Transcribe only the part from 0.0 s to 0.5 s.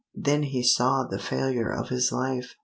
Then